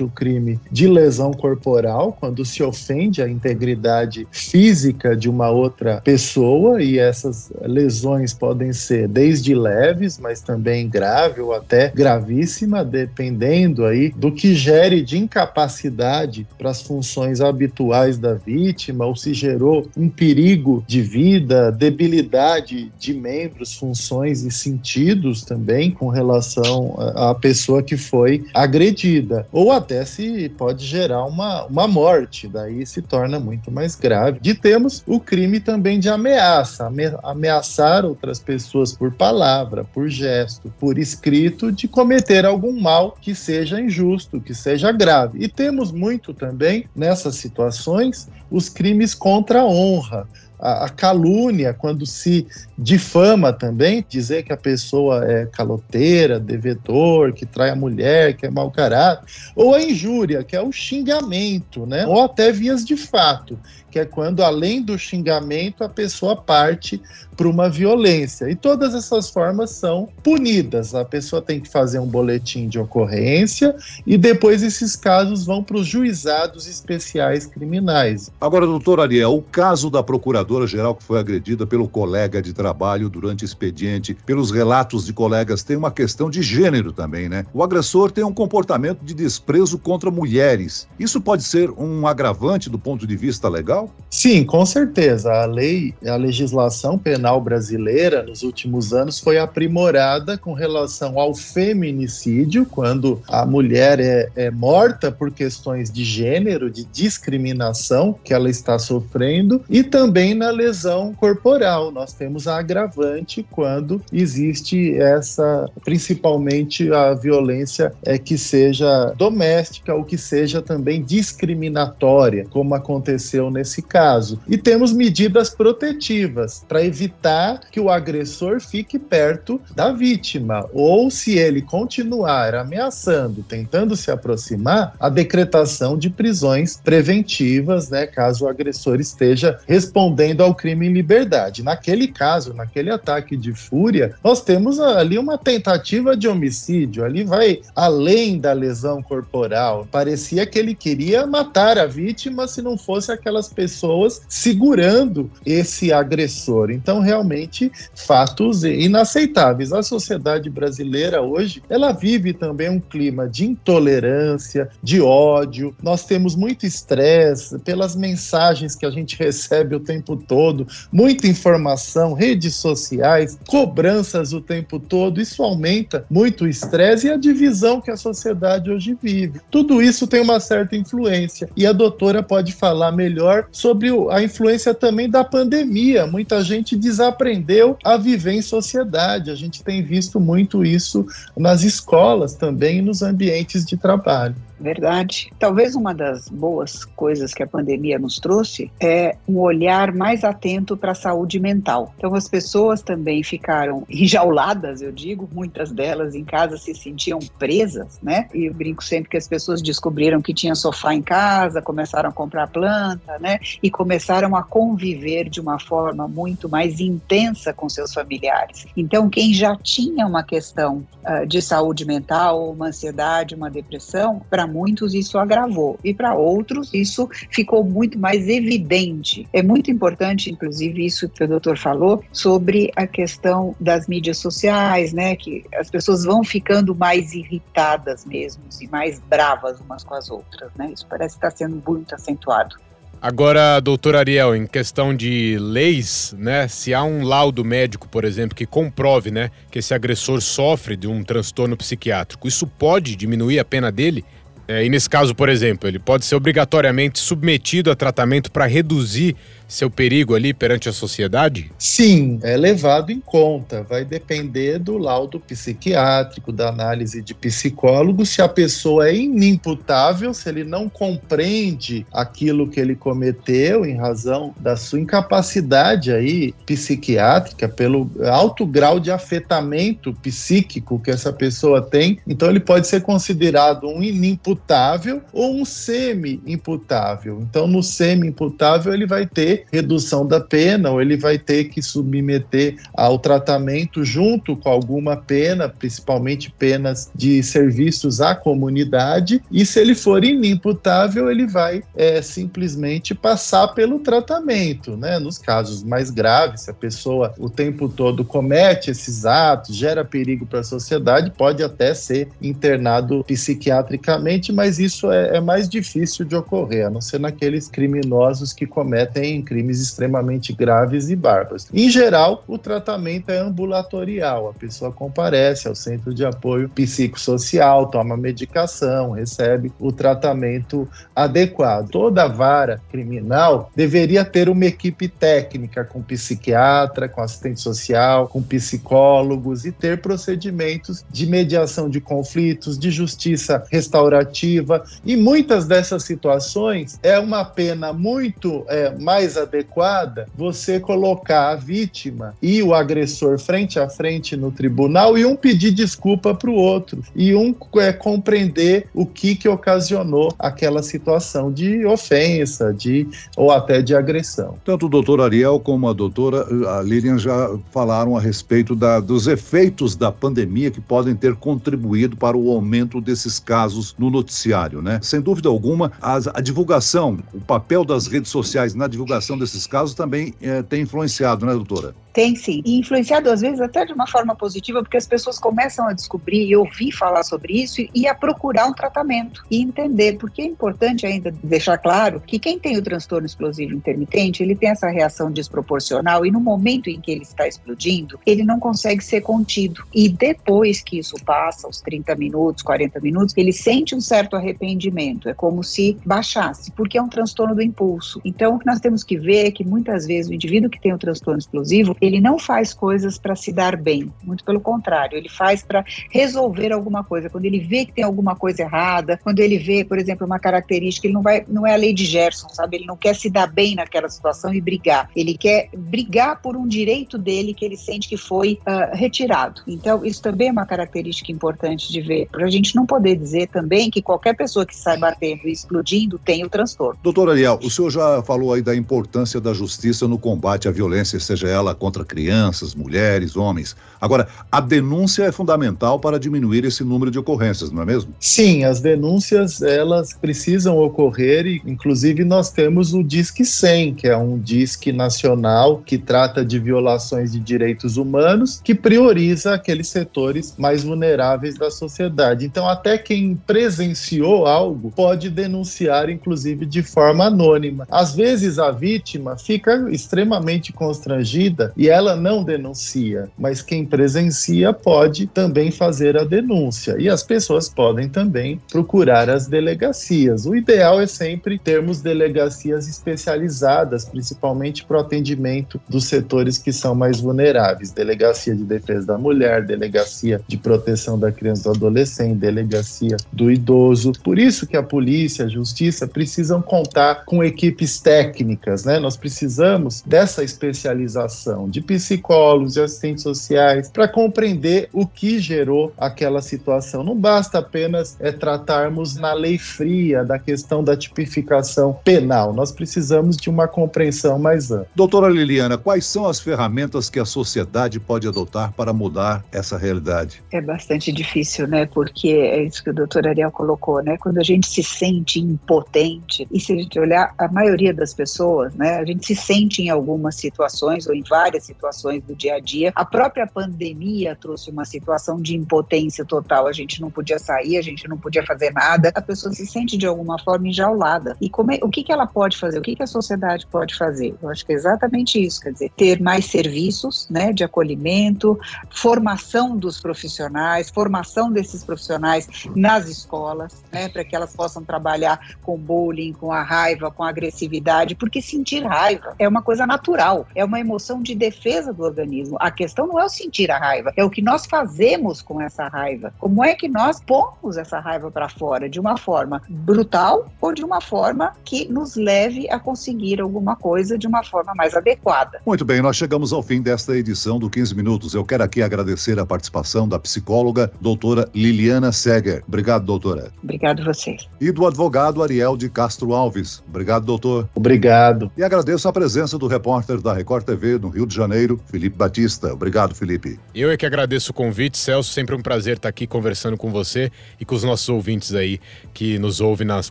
o 0.00 0.08
crime 0.08 0.58
de 0.70 0.86
lesão 0.86 1.32
corporal, 1.32 2.16
quando 2.18 2.44
se 2.44 2.62
ofende 2.62 3.22
a 3.22 3.28
integridade 3.28 4.26
física 4.30 5.16
de 5.16 5.28
uma 5.28 5.50
outra 5.50 6.00
pessoa, 6.02 6.82
e 6.82 6.98
essas 6.98 7.52
lesões 7.62 8.32
podem 8.32 8.72
ser 8.72 9.08
desde 9.08 9.54
leves, 9.54 10.18
mas 10.18 10.40
também 10.40 10.88
grave 10.88 11.40
ou 11.40 11.52
até 11.52 11.90
gravíssima, 11.94 12.84
dependendo 12.84 13.84
aí 13.84 14.10
do 14.10 14.32
que 14.32 14.54
gere 14.54 15.02
de 15.02 15.18
incapacidade 15.18 16.46
para 16.58 16.70
as 16.70 16.82
funções 16.82 17.40
habituais 17.40 18.18
da 18.18 18.34
vítima, 18.34 19.06
ou 19.06 19.16
se 19.16 19.34
gerou 19.34 19.86
um 19.96 20.08
perigo 20.08 20.84
de 20.86 21.02
vida, 21.02 21.70
debilidade 21.70 22.92
de 22.98 23.14
membros, 23.14 23.74
funções 23.74 24.42
e 24.42 24.50
sentidos 24.50 25.42
também 25.42 25.90
com 25.90 26.08
relação 26.08 26.94
à 26.98 27.34
pessoa 27.34 27.82
que 27.82 27.96
foi 27.96 28.44
agredida, 28.54 29.21
ou 29.52 29.72
até 29.72 30.04
se 30.04 30.48
pode 30.50 30.84
gerar 30.84 31.24
uma, 31.24 31.64
uma 31.66 31.88
morte, 31.88 32.48
daí 32.48 32.86
se 32.86 33.02
torna 33.02 33.38
muito 33.38 33.70
mais 33.70 33.94
grave. 33.94 34.40
De 34.40 34.54
temos 34.54 35.02
o 35.06 35.20
crime 35.20 35.60
também 35.60 35.98
de 35.98 36.08
ameaça, 36.08 36.90
ameaçar 37.22 38.04
outras 38.04 38.38
pessoas 38.38 38.92
por 38.92 39.12
palavra, 39.12 39.84
por 39.84 40.08
gesto, 40.08 40.72
por 40.78 40.98
escrito, 40.98 41.70
de 41.72 41.88
cometer 41.88 42.44
algum 42.44 42.80
mal 42.80 43.16
que 43.20 43.34
seja 43.34 43.80
injusto, 43.80 44.40
que 44.40 44.54
seja 44.54 44.92
grave. 44.92 45.38
E 45.42 45.48
temos 45.48 45.92
muito 45.92 46.32
também 46.32 46.86
nessas 46.94 47.36
situações 47.36 48.28
os 48.50 48.68
crimes 48.68 49.14
contra 49.14 49.60
a 49.60 49.66
honra, 49.66 50.28
a, 50.62 50.84
a, 50.84 50.88
calúnia, 50.88 51.74
quando 51.74 52.06
se 52.06 52.46
difama 52.78 53.52
também, 53.52 54.06
dizer 54.08 54.44
que 54.44 54.52
a 54.52 54.56
pessoa 54.56 55.24
é 55.28 55.44
caloteira, 55.46 56.38
devedor, 56.38 57.32
que 57.32 57.44
trai 57.44 57.70
a 57.70 57.76
mulher, 57.76 58.36
que 58.36 58.46
é 58.46 58.50
mau 58.50 58.70
caráter, 58.70 59.24
ou 59.56 59.74
a 59.74 59.82
injúria, 59.82 60.44
que 60.44 60.54
é 60.54 60.62
o 60.62 60.70
xingamento, 60.70 61.84
né? 61.84 62.06
Ou 62.06 62.22
até 62.22 62.52
vias 62.52 62.84
de 62.84 62.96
fato, 62.96 63.58
que 63.92 63.98
é 63.98 64.06
quando, 64.06 64.42
além 64.42 64.80
do 64.80 64.98
xingamento, 64.98 65.84
a 65.84 65.88
pessoa 65.88 66.34
parte 66.34 67.00
para 67.36 67.48
uma 67.48 67.68
violência. 67.68 68.48
E 68.50 68.54
todas 68.54 68.94
essas 68.94 69.28
formas 69.28 69.70
são 69.70 70.08
punidas. 70.22 70.94
A 70.94 71.04
pessoa 71.04 71.42
tem 71.42 71.60
que 71.60 71.68
fazer 71.68 71.98
um 71.98 72.06
boletim 72.06 72.68
de 72.68 72.78
ocorrência 72.78 73.74
e 74.06 74.16
depois 74.16 74.62
esses 74.62 74.96
casos 74.96 75.44
vão 75.44 75.62
para 75.62 75.76
os 75.76 75.86
juizados 75.86 76.66
especiais 76.66 77.44
criminais. 77.44 78.30
Agora, 78.40 78.66
doutor 78.66 79.00
Ariel, 79.00 79.34
o 79.36 79.42
caso 79.42 79.90
da 79.90 80.02
procuradora-geral 80.02 80.94
que 80.94 81.04
foi 81.04 81.18
agredida 81.18 81.66
pelo 81.66 81.88
colega 81.88 82.40
de 82.40 82.52
trabalho 82.52 83.10
durante 83.10 83.44
expediente, 83.44 84.16
pelos 84.26 84.50
relatos 84.50 85.04
de 85.04 85.12
colegas, 85.12 85.62
tem 85.62 85.76
uma 85.76 85.90
questão 85.90 86.30
de 86.30 86.42
gênero 86.42 86.92
também, 86.92 87.28
né? 87.28 87.44
O 87.52 87.62
agressor 87.62 88.10
tem 88.10 88.24
um 88.24 88.32
comportamento 88.32 89.00
de 89.02 89.12
desprezo 89.12 89.78
contra 89.78 90.10
mulheres. 90.10 90.88
Isso 90.98 91.20
pode 91.20 91.42
ser 91.42 91.70
um 91.70 92.06
agravante 92.06 92.70
do 92.70 92.78
ponto 92.78 93.06
de 93.06 93.16
vista 93.16 93.48
legal? 93.48 93.81
Penal? 93.82 93.90
Sim, 94.12 94.44
com 94.44 94.66
certeza. 94.66 95.32
A 95.32 95.46
lei, 95.46 95.94
a 96.06 96.16
legislação 96.16 96.98
penal 96.98 97.40
brasileira 97.40 98.22
nos 98.22 98.42
últimos 98.42 98.92
anos 98.92 99.18
foi 99.18 99.38
aprimorada 99.38 100.36
com 100.36 100.52
relação 100.52 101.18
ao 101.18 101.34
feminicídio, 101.34 102.66
quando 102.66 103.22
a 103.26 103.46
mulher 103.46 103.98
é, 104.00 104.28
é 104.36 104.50
morta 104.50 105.10
por 105.10 105.30
questões 105.30 105.90
de 105.90 106.04
gênero, 106.04 106.70
de 106.70 106.84
discriminação 106.84 108.14
que 108.22 108.34
ela 108.34 108.50
está 108.50 108.78
sofrendo, 108.78 109.64
e 109.70 109.82
também 109.82 110.34
na 110.34 110.50
lesão 110.50 111.14
corporal. 111.14 111.90
Nós 111.90 112.12
temos 112.12 112.46
a 112.46 112.58
agravante 112.58 113.46
quando 113.50 114.02
existe 114.12 114.94
essa, 114.98 115.70
principalmente 115.82 116.92
a 116.92 117.14
violência 117.14 117.94
é 118.04 118.18
que 118.18 118.36
seja 118.36 119.14
doméstica 119.16 119.94
ou 119.94 120.04
que 120.04 120.18
seja 120.18 120.60
também 120.60 121.02
discriminatória, 121.02 122.46
como 122.50 122.74
aconteceu 122.74 123.50
nesse 123.50 123.71
nesse 123.72 123.80
caso. 123.80 124.38
E 124.46 124.58
temos 124.58 124.92
medidas 124.92 125.48
protetivas 125.48 126.64
para 126.68 126.84
evitar 126.84 127.60
que 127.70 127.80
o 127.80 127.88
agressor 127.88 128.60
fique 128.60 128.98
perto 128.98 129.60
da 129.74 129.92
vítima, 129.92 130.68
ou 130.72 131.10
se 131.10 131.38
ele 131.38 131.62
continuar 131.62 132.54
ameaçando, 132.54 133.42
tentando 133.42 133.96
se 133.96 134.10
aproximar, 134.10 134.94
a 135.00 135.08
decretação 135.08 135.96
de 135.96 136.10
prisões 136.10 136.78
preventivas, 136.82 137.88
né, 137.88 138.06
caso 138.06 138.44
o 138.44 138.48
agressor 138.48 139.00
esteja 139.00 139.58
respondendo 139.66 140.42
ao 140.42 140.54
crime 140.54 140.86
em 140.86 140.92
liberdade. 140.92 141.62
Naquele 141.62 142.08
caso, 142.08 142.52
naquele 142.52 142.90
ataque 142.90 143.36
de 143.36 143.52
fúria, 143.52 144.14
nós 144.22 144.42
temos 144.42 144.78
ali 144.78 145.18
uma 145.18 145.38
tentativa 145.38 146.16
de 146.16 146.28
homicídio, 146.28 147.04
ali 147.04 147.24
vai 147.24 147.60
além 147.74 148.38
da 148.38 148.52
lesão 148.52 149.02
corporal. 149.02 149.86
Parecia 149.90 150.44
que 150.44 150.58
ele 150.58 150.74
queria 150.74 151.26
matar 151.26 151.78
a 151.78 151.86
vítima 151.86 152.46
se 152.46 152.60
não 152.60 152.76
fosse 152.76 153.12
aquelas 153.12 153.48
pessoas 153.62 154.22
segurando 154.28 155.30
esse 155.46 155.92
agressor. 155.92 156.72
Então, 156.72 156.98
realmente, 156.98 157.70
fatos 157.94 158.64
inaceitáveis. 158.64 159.72
A 159.72 159.84
sociedade 159.84 160.50
brasileira 160.50 161.22
hoje, 161.22 161.62
ela 161.70 161.92
vive 161.92 162.32
também 162.32 162.68
um 162.68 162.80
clima 162.80 163.28
de 163.28 163.44
intolerância, 163.44 164.68
de 164.82 165.00
ódio. 165.00 165.72
Nós 165.80 166.04
temos 166.04 166.34
muito 166.34 166.66
estresse 166.66 167.56
pelas 167.60 167.94
mensagens 167.94 168.74
que 168.74 168.84
a 168.84 168.90
gente 168.90 169.16
recebe 169.16 169.76
o 169.76 169.80
tempo 169.80 170.16
todo, 170.16 170.66
muita 170.90 171.28
informação, 171.28 172.14
redes 172.14 172.56
sociais, 172.56 173.38
cobranças 173.46 174.32
o 174.32 174.40
tempo 174.40 174.80
todo. 174.80 175.20
Isso 175.20 175.40
aumenta 175.40 176.04
muito 176.10 176.44
o 176.44 176.48
estresse 176.48 177.06
e 177.06 177.10
a 177.10 177.16
divisão 177.16 177.80
que 177.80 177.92
a 177.92 177.96
sociedade 177.96 178.72
hoje 178.72 178.98
vive. 179.00 179.40
Tudo 179.52 179.80
isso 179.80 180.08
tem 180.08 180.20
uma 180.20 180.40
certa 180.40 180.74
influência 180.74 181.48
e 181.56 181.64
a 181.64 181.72
doutora 181.72 182.24
pode 182.24 182.52
falar 182.52 182.90
melhor 182.90 183.46
sobre 183.52 183.90
a 184.10 184.22
influência 184.22 184.72
também 184.72 185.08
da 185.08 185.22
pandemia. 185.22 186.06
Muita 186.06 186.42
gente 186.42 186.74
desaprendeu 186.74 187.76
a 187.84 187.98
viver 187.98 188.32
em 188.32 188.42
sociedade. 188.42 189.30
A 189.30 189.34
gente 189.34 189.62
tem 189.62 189.82
visto 189.82 190.18
muito 190.18 190.64
isso 190.64 191.06
nas 191.36 191.62
escolas 191.62 192.34
também 192.34 192.78
e 192.78 192.82
nos 192.82 193.02
ambientes 193.02 193.64
de 193.64 193.76
trabalho. 193.76 194.34
Verdade. 194.62 195.32
Talvez 195.40 195.74
uma 195.74 195.92
das 195.92 196.28
boas 196.28 196.84
coisas 196.84 197.34
que 197.34 197.42
a 197.42 197.46
pandemia 197.46 197.98
nos 197.98 198.20
trouxe 198.20 198.70
é 198.80 199.16
um 199.26 199.38
olhar 199.38 199.92
mais 199.92 200.22
atento 200.22 200.76
para 200.76 200.92
a 200.92 200.94
saúde 200.94 201.40
mental. 201.40 201.92
Então, 201.98 202.14
as 202.14 202.28
pessoas 202.28 202.80
também 202.80 203.24
ficaram 203.24 203.84
enjauladas, 203.90 204.80
eu 204.80 204.92
digo, 204.92 205.28
muitas 205.32 205.72
delas 205.72 206.14
em 206.14 206.24
casa 206.24 206.56
se 206.56 206.74
sentiam 206.74 207.18
presas, 207.38 207.98
né? 208.00 208.28
E 208.32 208.46
eu 208.46 208.54
brinco 208.54 208.84
sempre 208.84 209.10
que 209.10 209.16
as 209.16 209.26
pessoas 209.26 209.60
descobriram 209.60 210.22
que 210.22 210.32
tinha 210.32 210.54
sofá 210.54 210.94
em 210.94 211.02
casa, 211.02 211.60
começaram 211.60 212.10
a 212.10 212.12
comprar 212.12 212.46
planta, 212.46 213.18
né? 213.18 213.40
E 213.60 213.70
começaram 213.70 214.36
a 214.36 214.42
conviver 214.44 215.28
de 215.28 215.40
uma 215.40 215.58
forma 215.58 216.06
muito 216.06 216.48
mais 216.48 216.78
intensa 216.78 217.52
com 217.52 217.68
seus 217.68 217.92
familiares. 217.92 218.66
Então, 218.76 219.10
quem 219.10 219.34
já 219.34 219.56
tinha 219.56 220.06
uma 220.06 220.22
questão 220.22 220.86
uh, 221.04 221.26
de 221.26 221.42
saúde 221.42 221.84
mental, 221.84 222.52
uma 222.52 222.68
ansiedade, 222.68 223.34
uma 223.34 223.50
depressão, 223.50 224.22
para 224.30 224.46
muitos 224.52 224.94
isso 224.94 225.18
agravou 225.18 225.78
e 225.82 225.94
para 225.94 226.14
outros 226.14 226.72
isso 226.72 227.08
ficou 227.30 227.64
muito 227.64 227.98
mais 227.98 228.28
evidente. 228.28 229.26
É 229.32 229.42
muito 229.42 229.70
importante, 229.70 230.30
inclusive, 230.30 230.84
isso 230.84 231.08
que 231.08 231.24
o 231.24 231.28
doutor 231.28 231.56
falou 231.56 232.04
sobre 232.12 232.70
a 232.76 232.86
questão 232.86 233.54
das 233.58 233.86
mídias 233.86 234.18
sociais, 234.18 234.92
né? 234.92 235.16
Que 235.16 235.44
as 235.54 235.70
pessoas 235.70 236.04
vão 236.04 236.22
ficando 236.22 236.74
mais 236.74 237.12
irritadas 237.12 238.04
mesmo 238.04 238.42
e 238.60 238.68
mais 238.68 238.98
bravas 238.98 239.60
umas 239.60 239.82
com 239.82 239.94
as 239.94 240.10
outras, 240.10 240.50
né? 240.56 240.70
Isso 240.72 240.86
parece 240.86 241.14
estar 241.16 241.30
sendo 241.30 241.62
muito 241.66 241.94
acentuado. 241.94 242.56
Agora, 243.04 243.58
doutor 243.58 243.96
Ariel, 243.96 244.36
em 244.36 244.46
questão 244.46 244.94
de 244.94 245.36
leis, 245.40 246.14
né, 246.16 246.46
se 246.46 246.72
há 246.72 246.84
um 246.84 247.02
laudo 247.02 247.44
médico, 247.44 247.88
por 247.88 248.04
exemplo, 248.04 248.36
que 248.36 248.46
comprove, 248.46 249.10
né, 249.10 249.28
que 249.50 249.58
esse 249.58 249.74
agressor 249.74 250.20
sofre 250.20 250.76
de 250.76 250.86
um 250.86 251.02
transtorno 251.02 251.56
psiquiátrico, 251.56 252.28
isso 252.28 252.46
pode 252.46 252.94
diminuir 252.94 253.40
a 253.40 253.44
pena 253.44 253.72
dele? 253.72 254.04
É, 254.48 254.64
e 254.64 254.68
nesse 254.68 254.90
caso, 254.90 255.14
por 255.14 255.28
exemplo, 255.28 255.68
ele 255.68 255.78
pode 255.78 256.04
ser 256.04 256.14
obrigatoriamente 256.14 256.98
submetido 256.98 257.70
a 257.70 257.76
tratamento 257.76 258.30
para 258.30 258.46
reduzir 258.46 259.16
seu 259.52 259.70
perigo 259.70 260.14
ali 260.14 260.32
perante 260.32 260.68
a 260.68 260.72
sociedade? 260.72 261.50
Sim, 261.58 262.18
é 262.22 262.36
levado 262.36 262.90
em 262.90 263.00
conta. 263.00 263.62
Vai 263.62 263.84
depender 263.84 264.58
do 264.58 264.78
laudo 264.78 265.20
psiquiátrico, 265.20 266.32
da 266.32 266.48
análise 266.48 267.02
de 267.02 267.14
psicólogo, 267.14 268.06
se 268.06 268.22
a 268.22 268.28
pessoa 268.28 268.88
é 268.88 268.96
inimputável, 268.96 270.14
se 270.14 270.28
ele 270.28 270.42
não 270.42 270.68
compreende 270.68 271.86
aquilo 271.92 272.48
que 272.48 272.58
ele 272.58 272.74
cometeu 272.74 273.66
em 273.66 273.76
razão 273.76 274.34
da 274.40 274.56
sua 274.56 274.80
incapacidade 274.80 275.92
aí 275.92 276.32
psiquiátrica, 276.46 277.48
pelo 277.48 277.90
alto 278.06 278.46
grau 278.46 278.80
de 278.80 278.90
afetamento 278.90 279.92
psíquico 280.02 280.80
que 280.80 280.90
essa 280.90 281.12
pessoa 281.12 281.60
tem. 281.60 281.98
Então 282.06 282.30
ele 282.30 282.40
pode 282.40 282.66
ser 282.66 282.80
considerado 282.80 283.68
um 283.68 283.82
inimputável 283.82 285.02
ou 285.12 285.34
um 285.34 285.44
semi-imputável. 285.44 287.20
Então 287.20 287.46
no 287.46 287.62
semi-imputável 287.62 288.72
ele 288.72 288.86
vai 288.86 289.06
ter 289.06 289.41
redução 289.50 290.06
da 290.06 290.20
pena 290.20 290.70
ou 290.70 290.80
ele 290.80 290.96
vai 290.96 291.18
ter 291.18 291.44
que 291.44 291.62
submeter 291.62 292.56
ao 292.74 292.98
tratamento 292.98 293.84
junto 293.84 294.36
com 294.36 294.48
alguma 294.48 294.96
pena, 294.96 295.48
principalmente 295.48 296.30
penas 296.30 296.90
de 296.94 297.22
serviços 297.22 298.00
à 298.00 298.14
comunidade. 298.14 299.22
E 299.30 299.44
se 299.44 299.60
ele 299.60 299.74
for 299.74 300.04
inimputável, 300.04 301.10
ele 301.10 301.26
vai 301.26 301.62
é, 301.74 302.02
simplesmente 302.02 302.94
passar 302.94 303.48
pelo 303.48 303.78
tratamento, 303.78 304.76
né? 304.76 304.98
Nos 304.98 305.18
casos 305.18 305.62
mais 305.62 305.90
graves, 305.90 306.42
se 306.42 306.50
a 306.50 306.54
pessoa 306.54 307.14
o 307.18 307.28
tempo 307.28 307.68
todo 307.68 308.04
comete 308.04 308.70
esses 308.70 309.04
atos, 309.04 309.54
gera 309.54 309.84
perigo 309.84 310.26
para 310.26 310.40
a 310.40 310.44
sociedade, 310.44 311.12
pode 311.16 311.42
até 311.42 311.74
ser 311.74 312.08
internado 312.20 313.04
psiquiatricamente, 313.04 314.32
mas 314.32 314.58
isso 314.58 314.90
é, 314.90 315.16
é 315.16 315.20
mais 315.20 315.48
difícil 315.48 316.04
de 316.04 316.14
ocorrer, 316.14 316.66
a 316.66 316.70
não 316.70 316.80
ser 316.80 316.98
naqueles 316.98 317.48
criminosos 317.48 318.32
que 318.32 318.46
cometem 318.46 319.22
crimes 319.32 319.62
extremamente 319.62 320.34
graves 320.34 320.90
e 320.90 320.94
bárbaros. 320.94 321.48
Em 321.54 321.70
geral, 321.70 322.22
o 322.28 322.36
tratamento 322.36 323.08
é 323.10 323.16
ambulatorial, 323.16 324.28
a 324.28 324.34
pessoa 324.34 324.70
comparece 324.70 325.48
ao 325.48 325.54
centro 325.54 325.94
de 325.94 326.04
apoio 326.04 326.50
psicossocial, 326.50 327.68
toma 327.68 327.96
medicação, 327.96 328.90
recebe 328.90 329.50
o 329.58 329.72
tratamento 329.72 330.68
adequado. 330.94 331.70
Toda 331.70 332.06
vara 332.06 332.60
criminal 332.70 333.50
deveria 333.56 334.04
ter 334.04 334.28
uma 334.28 334.44
equipe 334.44 334.86
técnica 334.86 335.64
com 335.64 335.80
psiquiatra, 335.80 336.86
com 336.86 337.00
assistente 337.00 337.40
social, 337.40 338.08
com 338.08 338.22
psicólogos 338.22 339.46
e 339.46 339.52
ter 339.52 339.80
procedimentos 339.80 340.84
de 340.90 341.06
mediação 341.06 341.70
de 341.70 341.80
conflitos, 341.80 342.58
de 342.58 342.70
justiça 342.70 343.42
restaurativa 343.50 344.62
e 344.84 344.94
muitas 344.94 345.46
dessas 345.46 345.84
situações 345.84 346.78
é 346.82 346.98
uma 346.98 347.24
pena 347.24 347.72
muito 347.72 348.44
é, 348.48 348.76
mais 348.78 349.11
adequada 349.16 350.06
você 350.16 350.58
colocar 350.58 351.30
a 351.30 351.36
vítima 351.36 352.14
e 352.22 352.42
o 352.42 352.54
agressor 352.54 353.18
frente 353.18 353.58
a 353.58 353.68
frente 353.68 354.16
no 354.16 354.30
tribunal 354.30 354.96
e 354.96 355.04
um 355.04 355.16
pedir 355.16 355.50
desculpa 355.50 356.14
para 356.14 356.30
o 356.30 356.34
outro 356.34 356.82
e 356.94 357.14
um 357.14 357.34
é, 357.56 357.72
compreender 357.72 358.66
o 358.74 358.86
que 358.86 359.14
que 359.14 359.28
ocasionou 359.28 360.12
aquela 360.18 360.62
situação 360.62 361.32
de 361.32 361.64
ofensa, 361.66 362.52
de 362.52 362.88
ou 363.16 363.30
até 363.30 363.60
de 363.60 363.74
agressão. 363.74 364.36
Tanto 364.44 364.66
o 364.66 364.68
doutor 364.68 365.00
Ariel 365.00 365.38
como 365.40 365.68
a 365.68 365.72
doutora 365.72 366.26
a 366.58 366.62
Lilian 366.62 366.98
já 366.98 367.36
falaram 367.50 367.96
a 367.96 368.00
respeito 368.00 368.54
da, 368.54 368.80
dos 368.80 369.06
efeitos 369.06 369.76
da 369.76 369.90
pandemia 369.92 370.50
que 370.50 370.60
podem 370.60 370.94
ter 370.94 371.14
contribuído 371.16 371.96
para 371.96 372.16
o 372.16 372.30
aumento 372.30 372.80
desses 372.80 373.18
casos 373.18 373.74
no 373.78 373.90
noticiário, 373.90 374.62
né? 374.62 374.78
Sem 374.82 375.00
dúvida 375.00 375.28
alguma, 375.28 375.72
a, 375.80 375.98
a 376.14 376.20
divulgação, 376.20 376.98
o 377.12 377.20
papel 377.20 377.64
das 377.64 377.86
redes 377.86 378.10
sociais 378.10 378.54
na 378.54 378.66
divulgação 378.66 379.01
desses 379.18 379.46
casos 379.46 379.74
também 379.74 380.14
é, 380.20 380.42
tem 380.42 380.62
influenciado, 380.62 381.26
né, 381.26 381.32
doutora? 381.32 381.74
Tem 381.92 382.16
sim. 382.16 382.42
E 382.44 382.58
influenciado, 382.58 383.10
às 383.10 383.20
vezes, 383.20 383.40
até 383.40 383.66
de 383.66 383.72
uma 383.72 383.86
forma 383.86 384.16
positiva, 384.16 384.62
porque 384.62 384.76
as 384.76 384.86
pessoas 384.86 385.18
começam 385.18 385.68
a 385.68 385.72
descobrir 385.72 386.26
e 386.26 386.34
ouvir 386.34 386.72
falar 386.72 387.02
sobre 387.02 387.42
isso 387.42 387.62
e 387.74 387.86
a 387.86 387.94
procurar 387.94 388.46
um 388.46 388.52
tratamento 388.52 389.22
e 389.30 389.42
entender. 389.42 389.98
Porque 389.98 390.22
é 390.22 390.24
importante 390.24 390.86
ainda 390.86 391.12
deixar 391.22 391.58
claro 391.58 392.00
que 392.00 392.18
quem 392.18 392.38
tem 392.38 392.56
o 392.56 392.62
transtorno 392.62 393.06
explosivo 393.06 393.54
intermitente, 393.54 394.22
ele 394.22 394.34
tem 394.34 394.48
essa 394.48 394.68
reação 394.68 395.10
desproporcional 395.10 396.06
e 396.06 396.10
no 396.10 396.20
momento 396.20 396.70
em 396.70 396.80
que 396.80 396.90
ele 396.90 397.02
está 397.02 397.28
explodindo, 397.28 397.98
ele 398.06 398.24
não 398.24 398.40
consegue 398.40 398.82
ser 398.82 399.02
contido. 399.02 399.62
E 399.74 399.88
depois 399.88 400.62
que 400.62 400.78
isso 400.78 400.96
passa, 401.04 401.46
os 401.46 401.60
30 401.60 401.94
minutos, 401.96 402.42
40 402.42 402.80
minutos, 402.80 403.14
ele 403.16 403.32
sente 403.32 403.74
um 403.74 403.80
certo 403.80 404.16
arrependimento. 404.16 405.08
É 405.08 405.14
como 405.14 405.44
se 405.44 405.76
baixasse, 405.84 406.50
porque 406.52 406.78
é 406.78 406.82
um 406.82 406.88
transtorno 406.88 407.34
do 407.34 407.42
impulso. 407.42 408.00
Então, 408.04 408.34
o 408.34 408.38
que 408.38 408.46
nós 408.46 408.60
temos 408.60 408.82
que 408.82 408.91
ver 408.96 409.26
é 409.26 409.30
que 409.30 409.44
muitas 409.44 409.86
vezes 409.86 410.10
o 410.10 410.14
indivíduo 410.14 410.50
que 410.50 410.60
tem 410.60 410.72
o 410.72 410.78
transtorno 410.78 411.18
explosivo, 411.18 411.76
ele 411.80 412.00
não 412.00 412.18
faz 412.18 412.52
coisas 412.52 412.98
para 412.98 413.16
se 413.16 413.32
dar 413.32 413.56
bem, 413.56 413.92
muito 414.02 414.24
pelo 414.24 414.40
contrário, 414.40 414.96
ele 414.96 415.08
faz 415.08 415.42
para 415.42 415.64
resolver 415.90 416.52
alguma 416.52 416.84
coisa. 416.84 417.10
Quando 417.10 417.24
ele 417.24 417.40
vê 417.40 417.64
que 417.64 417.72
tem 417.72 417.84
alguma 417.84 418.14
coisa 418.14 418.42
errada, 418.42 418.98
quando 419.02 419.20
ele 419.20 419.38
vê, 419.38 419.64
por 419.64 419.78
exemplo, 419.78 420.06
uma 420.06 420.18
característica, 420.18 420.86
ele 420.86 420.94
não 420.94 421.02
vai, 421.02 421.24
não 421.28 421.46
é 421.46 421.54
a 421.54 421.56
lei 421.56 421.72
de 421.72 421.84
Gerson, 421.84 422.28
sabe? 422.28 422.56
Ele 422.56 422.66
não 422.66 422.76
quer 422.76 422.94
se 422.94 423.10
dar 423.10 423.26
bem 423.26 423.54
naquela 423.54 423.88
situação 423.88 424.32
e 424.34 424.40
brigar. 424.40 424.88
Ele 424.94 425.16
quer 425.16 425.48
brigar 425.56 426.20
por 426.20 426.36
um 426.36 426.46
direito 426.46 426.98
dele 426.98 427.34
que 427.34 427.44
ele 427.44 427.56
sente 427.56 427.88
que 427.88 427.96
foi 427.96 428.38
uh, 428.46 428.76
retirado. 428.76 429.42
Então, 429.46 429.84
isso 429.84 430.02
também 430.02 430.28
é 430.28 430.32
uma 430.32 430.46
característica 430.46 431.10
importante 431.10 431.72
de 431.72 431.80
ver, 431.80 432.08
para 432.10 432.26
a 432.26 432.30
gente 432.30 432.54
não 432.54 432.66
poder 432.66 432.96
dizer 432.96 433.28
também 433.28 433.70
que 433.70 433.82
qualquer 433.82 434.14
pessoa 434.14 434.46
que 434.46 434.56
sai 434.56 434.78
batendo 434.78 435.26
e 435.26 435.32
explodindo 435.32 435.98
tem 435.98 436.24
o 436.24 436.28
transtorno. 436.28 436.78
Doutor 436.82 437.10
Ariel, 437.10 437.38
o 437.42 437.50
senhor 437.50 437.70
já 437.70 438.02
falou 438.02 438.32
aí 438.32 438.42
da 438.42 438.54
importância 438.54 438.81
da 439.20 439.32
justiça 439.32 439.88
no 439.88 439.98
combate 439.98 440.48
à 440.48 440.50
violência, 440.50 440.98
seja 441.00 441.28
ela 441.28 441.54
contra 441.54 441.84
crianças, 441.84 442.54
mulheres, 442.54 443.16
homens. 443.16 443.56
Agora, 443.80 444.08
a 444.30 444.40
denúncia 444.40 445.04
é 445.04 445.12
fundamental 445.12 445.78
para 445.80 445.98
diminuir 445.98 446.44
esse 446.44 446.62
número 446.62 446.90
de 446.90 446.98
ocorrências, 446.98 447.50
não 447.50 447.62
é 447.62 447.66
mesmo? 447.66 447.94
Sim, 447.98 448.44
as 448.44 448.60
denúncias 448.60 449.42
elas 449.42 449.92
precisam 449.92 450.58
ocorrer 450.58 451.26
e, 451.26 451.42
inclusive, 451.46 452.04
nós 452.04 452.30
temos 452.30 452.74
o 452.74 452.82
Disque 452.82 453.24
100, 453.24 453.74
que 453.74 453.88
é 453.88 453.96
um 453.96 454.18
disque 454.18 454.72
nacional 454.72 455.62
que 455.64 455.78
trata 455.78 456.24
de 456.24 456.38
violações 456.38 457.12
de 457.12 457.20
direitos 457.20 457.76
humanos, 457.76 458.40
que 458.42 458.54
prioriza 458.54 459.34
aqueles 459.34 459.68
setores 459.68 460.34
mais 460.38 460.62
vulneráveis 460.62 461.36
da 461.36 461.50
sociedade. 461.50 462.24
Então, 462.24 462.48
até 462.48 462.78
quem 462.78 463.14
presenciou 463.26 464.26
algo 464.26 464.72
pode 464.74 465.10
denunciar, 465.10 465.90
inclusive, 465.90 466.46
de 466.46 466.62
forma 466.62 467.06
anônima. 467.06 467.66
Às 467.70 467.94
vezes, 467.94 468.38
a 468.38 468.50
vítima 468.72 469.18
fica 469.18 469.68
extremamente 469.70 470.52
constrangida 470.52 471.52
e 471.56 471.68
ela 471.68 471.94
não 471.94 472.24
denuncia, 472.24 473.08
mas 473.18 473.42
quem 473.42 473.66
presencia 473.66 474.52
pode 474.52 475.06
também 475.06 475.50
fazer 475.50 475.96
a 475.96 476.04
denúncia. 476.04 476.76
E 476.78 476.88
as 476.88 477.02
pessoas 477.02 477.48
podem 477.48 477.88
também 477.88 478.40
procurar 478.50 479.10
as 479.10 479.26
delegacias. 479.26 480.24
O 480.24 480.34
ideal 480.34 480.80
é 480.80 480.86
sempre 480.86 481.38
termos 481.38 481.82
delegacias 481.82 482.66
especializadas, 482.66 483.84
principalmente 483.84 484.64
para 484.64 484.78
o 484.78 484.80
atendimento 484.80 485.60
dos 485.68 485.84
setores 485.84 486.38
que 486.38 486.52
são 486.52 486.74
mais 486.74 487.00
vulneráveis. 487.00 487.72
Delegacia 487.72 488.34
de 488.34 488.44
Defesa 488.44 488.86
da 488.86 488.98
Mulher, 488.98 489.44
Delegacia 489.44 490.20
de 490.26 490.36
Proteção 490.38 490.98
da 490.98 491.12
Criança 491.12 491.42
e 491.42 491.44
do 491.44 491.56
Adolescente, 491.56 492.16
Delegacia 492.16 492.96
do 493.12 493.30
Idoso. 493.30 493.92
Por 494.02 494.18
isso 494.18 494.46
que 494.46 494.56
a 494.56 494.62
polícia, 494.62 495.26
a 495.26 495.28
justiça 495.28 495.86
precisam 495.86 496.40
contar 496.40 497.04
com 497.04 497.22
equipes 497.22 497.80
técnicas, 497.80 498.61
né? 498.64 498.78
Nós 498.78 498.96
precisamos 498.96 499.82
dessa 499.84 500.22
especialização 500.24 501.48
de 501.48 501.60
psicólogos, 501.60 502.54
de 502.54 502.60
assistentes 502.60 503.02
sociais, 503.02 503.70
para 503.70 503.88
compreender 503.88 504.68
o 504.72 504.86
que 504.86 505.18
gerou 505.18 505.72
aquela 505.78 506.22
situação. 506.22 506.82
Não 506.82 506.96
basta 506.96 507.38
apenas 507.38 507.96
é, 508.00 508.12
tratarmos 508.12 508.96
na 508.96 509.12
lei 509.12 509.38
fria 509.38 510.04
da 510.04 510.18
questão 510.18 510.62
da 510.62 510.76
tipificação 510.76 511.78
penal, 511.84 512.32
nós 512.32 512.52
precisamos 512.52 513.16
de 513.16 513.28
uma 513.28 513.48
compreensão 513.48 514.18
mais 514.18 514.50
ampla. 514.50 514.66
Doutora 514.74 515.08
Liliana, 515.08 515.58
quais 515.58 515.86
são 515.86 516.06
as 516.06 516.20
ferramentas 516.20 516.88
que 516.88 516.98
a 516.98 517.04
sociedade 517.04 517.78
pode 517.80 518.06
adotar 518.06 518.52
para 518.52 518.72
mudar 518.72 519.24
essa 519.32 519.56
realidade? 519.56 520.22
É 520.30 520.40
bastante 520.40 520.92
difícil, 520.92 521.46
né? 521.46 521.66
Porque 521.66 522.08
é 522.08 522.42
isso 522.42 522.62
que 522.62 522.70
o 522.70 522.74
doutor 522.74 523.06
Ariel 523.06 523.30
colocou, 523.30 523.82
né? 523.82 523.96
Quando 523.98 524.18
a 524.18 524.22
gente 524.22 524.46
se 524.46 524.62
sente 524.62 525.20
impotente, 525.20 526.26
e 526.30 526.40
se 526.40 526.52
a 526.52 526.56
gente 526.56 526.78
olhar 526.78 527.14
a 527.18 527.28
maioria 527.28 527.72
das 527.72 527.94
pessoas, 527.94 528.51
né? 528.54 528.76
A 528.76 528.84
gente 528.84 529.06
se 529.06 529.14
sente 529.14 529.62
em 529.62 529.70
algumas 529.70 530.16
situações 530.16 530.86
ou 530.86 530.94
em 530.94 531.02
várias 531.02 531.44
situações 531.44 532.02
do 532.02 532.14
dia 532.14 532.36
a 532.36 532.40
dia. 532.40 532.72
A 532.74 532.84
própria 532.84 533.26
pandemia 533.26 534.16
trouxe 534.16 534.50
uma 534.50 534.64
situação 534.64 535.20
de 535.20 535.36
impotência 535.36 536.04
total. 536.04 536.46
A 536.46 536.52
gente 536.52 536.80
não 536.80 536.90
podia 536.90 537.18
sair, 537.18 537.56
a 537.56 537.62
gente 537.62 537.88
não 537.88 537.96
podia 537.96 538.24
fazer 538.24 538.52
nada. 538.52 538.92
A 538.94 539.02
pessoa 539.02 539.32
se 539.32 539.46
sente 539.46 539.76
de 539.76 539.86
alguma 539.86 540.18
forma 540.18 540.48
enjaulada. 540.48 541.16
E 541.20 541.28
como 541.28 541.52
é, 541.52 541.58
o 541.62 541.68
que, 541.68 541.82
que 541.82 541.92
ela 541.92 542.06
pode 542.06 542.38
fazer? 542.38 542.58
O 542.58 542.62
que, 542.62 542.76
que 542.76 542.82
a 542.82 542.86
sociedade 542.86 543.46
pode 543.46 543.76
fazer? 543.76 544.14
Eu 544.22 544.28
acho 544.28 544.44
que 544.44 544.52
é 544.52 544.56
exatamente 544.56 545.22
isso. 545.22 545.40
Quer 545.40 545.52
dizer, 545.52 545.70
ter 545.76 546.00
mais 546.00 546.26
serviços 546.26 547.08
né, 547.10 547.32
de 547.32 547.44
acolhimento, 547.44 548.38
formação 548.70 549.56
dos 549.56 549.80
profissionais, 549.80 550.70
formação 550.70 551.30
desses 551.30 551.64
profissionais 551.64 552.28
nas 552.54 552.88
escolas, 552.88 553.62
né, 553.72 553.88
para 553.88 554.04
que 554.04 554.14
elas 554.14 554.34
possam 554.34 554.62
trabalhar 554.64 555.36
com 555.42 555.56
bullying, 555.56 556.12
com 556.12 556.32
a 556.32 556.42
raiva, 556.42 556.90
com 556.90 557.02
a 557.02 557.08
agressividade, 557.08 557.94
porque 557.94 558.20
se 558.20 558.36
sentir 558.42 558.64
raiva. 558.64 559.14
É 559.18 559.28
uma 559.28 559.40
coisa 559.40 559.66
natural, 559.66 560.26
é 560.34 560.44
uma 560.44 560.58
emoção 560.58 561.00
de 561.00 561.14
defesa 561.14 561.72
do 561.72 561.84
organismo. 561.84 562.36
A 562.40 562.50
questão 562.50 562.86
não 562.86 562.98
é 562.98 563.04
o 563.04 563.08
sentir 563.08 563.50
a 563.50 563.58
raiva, 563.58 563.92
é 563.96 564.04
o 564.04 564.10
que 564.10 564.20
nós 564.20 564.46
fazemos 564.46 565.22
com 565.22 565.40
essa 565.40 565.68
raiva. 565.68 566.12
Como 566.18 566.44
é 566.44 566.54
que 566.54 566.68
nós 566.68 567.00
pomos 567.00 567.56
essa 567.56 567.78
raiva 567.78 568.10
para 568.10 568.28
fora 568.28 568.68
de 568.68 568.80
uma 568.80 568.96
forma 568.96 569.40
brutal 569.48 570.28
ou 570.40 570.52
de 570.52 570.64
uma 570.64 570.80
forma 570.80 571.32
que 571.44 571.70
nos 571.70 571.94
leve 571.94 572.50
a 572.50 572.58
conseguir 572.58 573.20
alguma 573.20 573.54
coisa 573.54 573.96
de 573.96 574.06
uma 574.06 574.24
forma 574.24 574.52
mais 574.56 574.74
adequada. 574.74 575.40
Muito 575.46 575.64
bem, 575.64 575.80
nós 575.80 575.96
chegamos 575.96 576.32
ao 576.32 576.42
fim 576.42 576.60
desta 576.60 576.96
edição 576.96 577.38
do 577.38 577.48
15 577.48 577.74
Minutos. 577.76 578.14
Eu 578.14 578.24
quero 578.24 578.42
aqui 578.42 578.62
agradecer 578.62 579.18
a 579.18 579.26
participação 579.26 579.88
da 579.88 579.98
psicóloga 579.98 580.72
doutora 580.80 581.28
Liliana 581.34 581.92
Seger. 581.92 582.42
Obrigado, 582.48 582.84
doutora. 582.84 583.30
Obrigado 583.42 583.84
vocês. 583.84 584.28
E 584.40 584.50
do 584.50 584.66
advogado 584.66 585.22
Ariel 585.22 585.56
de 585.56 585.68
Castro 585.68 586.12
Alves. 586.12 586.62
Obrigado, 586.68 587.04
doutor. 587.04 587.48
Obrigado. 587.54 588.21
E 588.36 588.42
agradeço 588.42 588.88
a 588.88 588.92
presença 588.92 589.38
do 589.38 589.46
repórter 589.46 590.00
da 590.00 590.12
Record 590.12 590.44
TV 590.44 590.78
no 590.78 590.88
Rio 590.88 591.06
de 591.06 591.14
Janeiro, 591.14 591.60
Felipe 591.66 591.96
Batista. 591.96 592.52
Obrigado, 592.52 592.94
Felipe. 592.94 593.38
Eu 593.54 593.70
é 593.70 593.76
que 593.76 593.86
agradeço 593.86 594.30
o 594.30 594.34
convite, 594.34 594.78
Celso. 594.78 595.12
Sempre 595.12 595.34
um 595.34 595.42
prazer 595.42 595.76
estar 595.76 595.88
aqui 595.88 596.06
conversando 596.06 596.56
com 596.56 596.70
você 596.70 597.10
e 597.40 597.44
com 597.44 597.54
os 597.54 597.64
nossos 597.64 597.88
ouvintes 597.88 598.34
aí 598.34 598.60
que 598.92 599.18
nos 599.18 599.40
ouvem 599.40 599.66
nas 599.66 599.90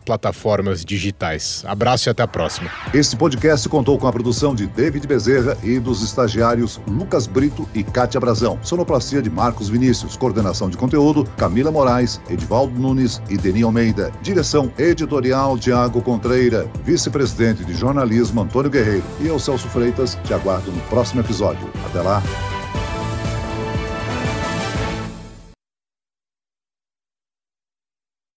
plataformas 0.00 0.84
digitais. 0.84 1.62
Abraço 1.66 2.08
e 2.08 2.10
até 2.10 2.22
a 2.22 2.28
próxima. 2.28 2.70
Este 2.92 3.16
podcast 3.16 3.68
contou 3.68 3.98
com 3.98 4.06
a 4.06 4.12
produção 4.12 4.54
de 4.54 4.66
David 4.66 5.06
Bezerra 5.06 5.56
e 5.62 5.78
dos 5.78 6.02
estagiários 6.02 6.80
Lucas 6.88 7.26
Brito 7.26 7.68
e 7.74 7.82
Kátia 7.82 8.20
Brazão. 8.20 8.58
Sonoplastia 8.62 9.22
de 9.22 9.30
Marcos 9.30 9.68
Vinícius. 9.68 10.16
Coordenação 10.16 10.68
de 10.68 10.76
conteúdo 10.76 11.24
Camila 11.36 11.70
Moraes, 11.70 12.20
Edivaldo 12.28 12.78
Nunes 12.78 13.20
e 13.28 13.36
Deni 13.36 13.62
Almeida. 13.62 14.12
Direção 14.22 14.72
editorial 14.78 15.58
Tiago 15.58 16.00
Contreira. 16.02 16.68
Vice-presidente 16.84 17.64
de 17.64 17.74
jornalismo 18.22 18.42
Antônio 18.42 18.70
Guerreiro. 18.70 19.04
E 19.20 19.26
eu, 19.26 19.38
Celso 19.38 19.68
Freitas, 19.68 20.16
te 20.24 20.32
aguardo 20.32 20.70
no 20.70 20.80
próximo 20.82 21.20
episódio. 21.20 21.68
Até 21.86 22.00
lá. 22.00 22.22